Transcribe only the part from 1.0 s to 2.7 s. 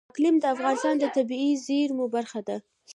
طبیعي زیرمو برخه ده.